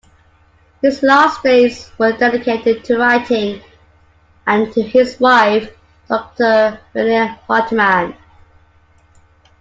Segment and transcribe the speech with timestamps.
[0.81, 3.61] His last days were dedicated to writing
[4.47, 5.77] and to his wife
[6.09, 8.15] Doctor Renee Hartmann.